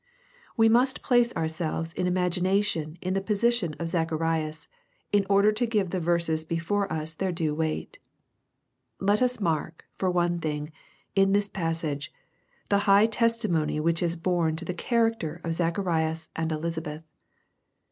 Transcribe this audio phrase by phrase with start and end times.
[0.57, 4.67] We must place ourselves in imagination in the position of Zacharias,
[5.11, 7.99] in order to give the verses before lis their due weight.
[8.99, 10.71] Let us mark, for one thing,
[11.13, 12.11] in this passage,
[12.69, 17.03] the high testimony which is borne to the character of Zacharias and Elisabeth.